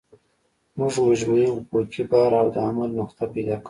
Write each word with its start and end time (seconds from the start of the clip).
موږ 0.77 0.93
مجموعي 1.09 1.47
افقي 1.59 2.03
بار 2.11 2.31
او 2.39 2.47
د 2.55 2.57
عمل 2.67 2.89
نقطه 2.99 3.23
پیدا 3.33 3.55
کوو 3.55 3.59